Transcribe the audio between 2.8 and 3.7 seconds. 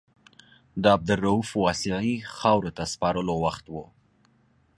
سپارلو وخت